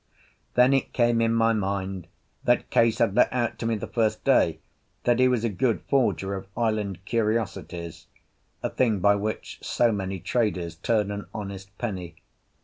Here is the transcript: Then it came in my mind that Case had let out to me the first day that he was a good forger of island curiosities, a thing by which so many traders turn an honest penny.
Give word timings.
Then 0.55 0.73
it 0.73 0.93
came 0.93 1.21
in 1.21 1.31
my 1.31 1.53
mind 1.53 2.07
that 2.43 2.71
Case 2.71 2.97
had 2.97 3.13
let 3.15 3.31
out 3.31 3.59
to 3.59 3.67
me 3.67 3.75
the 3.75 3.85
first 3.85 4.23
day 4.23 4.57
that 5.03 5.19
he 5.19 5.27
was 5.27 5.43
a 5.43 5.47
good 5.49 5.83
forger 5.87 6.33
of 6.33 6.47
island 6.57 7.05
curiosities, 7.05 8.07
a 8.63 8.71
thing 8.71 8.97
by 8.99 9.13
which 9.13 9.59
so 9.61 9.91
many 9.91 10.19
traders 10.19 10.73
turn 10.75 11.11
an 11.11 11.27
honest 11.35 11.77
penny. 11.77 12.15